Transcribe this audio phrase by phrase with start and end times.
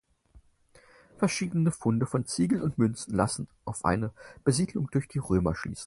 [1.19, 4.11] Verschiedene Funde von Ziegeln und Münzen lassen auf eine
[4.43, 5.79] Besiedlung durch die Römer schliessen.